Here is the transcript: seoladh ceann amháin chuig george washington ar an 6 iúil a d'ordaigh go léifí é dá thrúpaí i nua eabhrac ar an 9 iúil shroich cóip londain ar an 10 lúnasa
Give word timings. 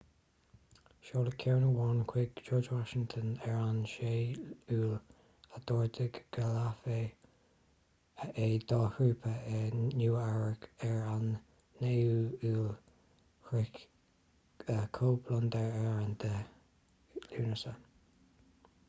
seoladh 1.07 1.35
ceann 1.41 1.65
amháin 1.65 1.97
chuig 2.11 2.39
george 2.45 2.69
washington 2.75 3.27
ar 3.49 3.57
an 3.63 3.75
6 3.89 4.47
iúil 4.75 4.93
a 5.57 5.59
d'ordaigh 5.71 6.15
go 6.37 6.45
léifí 6.53 6.97
é 8.45 8.47
dá 8.71 8.79
thrúpaí 8.95 9.35
i 9.57 9.85
nua 9.99 10.23
eabhrac 10.31 10.65
ar 10.89 10.97
an 11.11 11.27
9 11.85 11.99
iúil 12.49 12.73
shroich 13.49 13.83
cóip 14.99 15.29
londain 15.35 15.77
ar 15.83 15.93
an 15.97 16.11
10 16.25 17.29
lúnasa 17.35 17.75